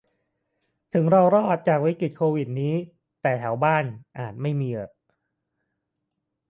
[0.93, 2.75] ถึงเรารอดชีวิตจากวิกฤติโควิดนี่
[3.21, 3.83] แต่แถวบ้าน
[4.19, 4.89] อาจไม่มีอะ